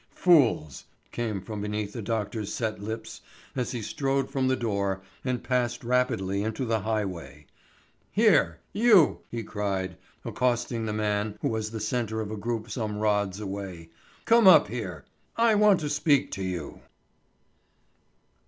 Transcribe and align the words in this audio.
"Fools!" 0.15 0.85
came 1.11 1.39
from 1.43 1.61
beneath 1.61 1.93
the 1.93 2.01
doctor's 2.01 2.51
set 2.51 2.81
lips 2.81 3.21
as 3.55 3.71
he 3.71 3.83
strode 3.83 4.31
from 4.31 4.47
the 4.47 4.55
door 4.55 5.03
and 5.23 5.43
passed 5.43 5.83
rapidly 5.83 6.41
into 6.41 6.65
the 6.65 6.79
highway. 6.79 7.45
"Here, 8.11 8.59
you!" 8.73 9.19
he 9.29 9.43
cried, 9.43 9.95
accosting 10.25 10.87
the 10.87 10.91
man 10.93 11.37
who 11.41 11.49
was 11.49 11.69
the 11.69 11.79
centre 11.79 12.19
of 12.19 12.31
a 12.31 12.35
group 12.35 12.71
some 12.71 12.97
rods 12.97 13.39
away, 13.39 13.91
"come 14.25 14.47
up 14.47 14.69
here! 14.69 15.05
I 15.37 15.53
want 15.53 15.79
to 15.81 15.87
speak 15.89 16.31
to 16.31 16.41
you." 16.43 16.81